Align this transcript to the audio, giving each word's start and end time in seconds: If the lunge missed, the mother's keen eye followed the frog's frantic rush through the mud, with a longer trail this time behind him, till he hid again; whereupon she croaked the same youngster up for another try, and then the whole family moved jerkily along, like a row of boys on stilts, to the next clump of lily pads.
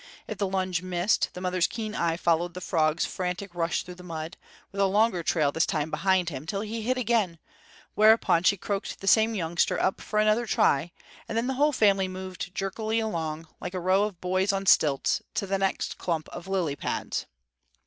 If 0.25 0.39
the 0.39 0.47
lunge 0.49 0.81
missed, 0.81 1.29
the 1.33 1.41
mother's 1.41 1.67
keen 1.67 1.93
eye 1.93 2.17
followed 2.17 2.55
the 2.55 2.59
frog's 2.59 3.05
frantic 3.05 3.53
rush 3.53 3.83
through 3.83 3.93
the 3.93 4.03
mud, 4.03 4.35
with 4.71 4.81
a 4.81 4.87
longer 4.87 5.21
trail 5.21 5.51
this 5.51 5.67
time 5.67 5.91
behind 5.91 6.29
him, 6.29 6.47
till 6.47 6.61
he 6.61 6.81
hid 6.81 6.97
again; 6.97 7.37
whereupon 7.93 8.41
she 8.41 8.57
croaked 8.57 8.99
the 8.99 9.05
same 9.07 9.35
youngster 9.35 9.79
up 9.79 10.01
for 10.01 10.17
another 10.17 10.47
try, 10.47 10.91
and 11.27 11.37
then 11.37 11.45
the 11.45 11.53
whole 11.53 11.71
family 11.71 12.07
moved 12.07 12.55
jerkily 12.55 12.99
along, 12.99 13.47
like 13.59 13.75
a 13.75 13.79
row 13.79 14.01
of 14.05 14.19
boys 14.19 14.51
on 14.51 14.65
stilts, 14.65 15.21
to 15.35 15.45
the 15.45 15.59
next 15.59 15.99
clump 15.99 16.27
of 16.29 16.47
lily 16.47 16.75
pads. 16.75 17.27